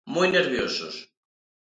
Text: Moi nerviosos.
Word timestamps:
Moi 0.13 0.27
nerviosos. 0.31 0.95